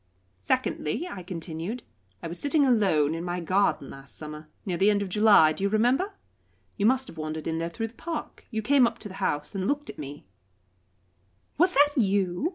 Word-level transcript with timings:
"Secondly," 0.37 1.07
I 1.07 1.21
continued, 1.21 1.83
"I 2.23 2.27
was 2.27 2.39
sitting 2.39 2.65
alone 2.65 3.13
in 3.13 3.23
my 3.23 3.39
garden 3.39 3.91
last 3.91 4.15
summer 4.15 4.47
near 4.65 4.75
the 4.77 4.89
end 4.89 5.03
of 5.03 5.09
July 5.09 5.53
do 5.53 5.63
you 5.63 5.69
remember? 5.69 6.13
You 6.75 6.87
must 6.87 7.07
have 7.07 7.19
wandered 7.19 7.45
in 7.45 7.59
there 7.59 7.69
through 7.69 7.89
the 7.89 7.93
park; 7.93 8.47
you 8.49 8.63
came 8.63 8.87
up 8.87 8.97
to 8.97 9.07
the 9.09 9.15
house 9.21 9.53
and 9.53 9.67
looked 9.67 9.91
at 9.91 9.99
me" 9.99 10.25
"Was 11.59 11.75
that 11.75 11.95
you?" 12.01 12.49